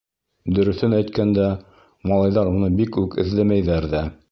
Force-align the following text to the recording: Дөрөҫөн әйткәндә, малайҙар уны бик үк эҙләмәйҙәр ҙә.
Дөрөҫөн 0.59 0.95
әйткәндә, 0.99 1.45
малайҙар 2.13 2.51
уны 2.55 2.73
бик 2.83 3.01
үк 3.05 3.21
эҙләмәйҙәр 3.25 3.91
ҙә. 3.97 4.05